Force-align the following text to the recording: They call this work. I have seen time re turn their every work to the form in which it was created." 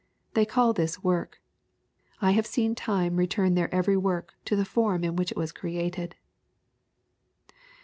They 0.33 0.47
call 0.47 0.73
this 0.73 1.03
work. 1.03 1.41
I 2.23 2.31
have 2.31 2.47
seen 2.47 2.73
time 2.73 3.17
re 3.17 3.27
turn 3.27 3.53
their 3.53 3.71
every 3.71 3.95
work 3.95 4.33
to 4.45 4.55
the 4.55 4.65
form 4.65 5.03
in 5.03 5.15
which 5.15 5.29
it 5.31 5.37
was 5.37 5.51
created." 5.51 6.15